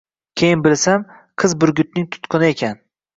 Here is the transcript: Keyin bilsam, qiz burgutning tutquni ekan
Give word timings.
Keyin 0.41 0.61
bilsam, 0.67 1.03
qiz 1.43 1.53
burgutning 1.65 2.09
tutquni 2.17 2.49
ekan 2.55 2.81